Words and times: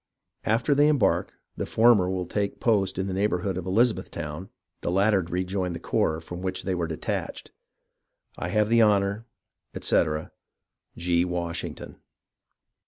After 0.45 0.73
they 0.73 0.87
embark, 0.87 1.31
the 1.57 1.67
former 1.67 2.09
will 2.09 2.25
take 2.25 2.59
post 2.59 2.97
in 2.97 3.05
the 3.05 3.13
neighbourhood 3.13 3.55
of 3.55 3.67
Eliza 3.67 3.93
bethtown, 3.93 4.49
the 4.81 4.89
latter 4.89 5.21
rejoin 5.21 5.73
the 5.73 5.79
corps 5.79 6.19
from 6.19 6.41
which 6.41 6.63
they 6.63 6.73
were 6.73 6.87
de 6.87 6.97
tached. 6.97 7.51
I 8.35 8.47
have 8.49 8.69
the 8.69 8.81
honour, 8.81 9.27
etc. 9.75 10.31
G. 10.97 11.23
Washington. 11.23 11.99